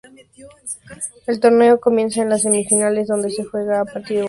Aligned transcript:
El 1.27 1.39
torneo 1.39 1.79
comienza 1.79 2.23
en 2.23 2.29
las 2.29 2.41
semifinales 2.41 3.07
donde 3.07 3.29
se 3.29 3.45
juega 3.45 3.81
a 3.81 3.85
partido 3.85 4.13
único. 4.13 4.19